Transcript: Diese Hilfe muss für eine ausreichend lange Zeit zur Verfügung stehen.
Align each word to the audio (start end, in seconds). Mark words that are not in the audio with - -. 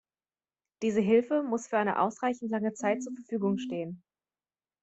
Diese 0.81 0.99
Hilfe 0.99 1.43
muss 1.43 1.67
für 1.67 1.77
eine 1.77 1.99
ausreichend 1.99 2.49
lange 2.49 2.73
Zeit 2.73 3.03
zur 3.03 3.13
Verfügung 3.13 3.59
stehen. 3.59 4.01